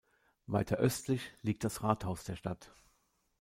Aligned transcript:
Weiter 0.47 0.77
östlich 0.77 1.31
liegt 1.43 1.63
das 1.63 1.83
Rathaus 1.83 2.23
der 2.23 2.35
Stadt. 2.35 2.71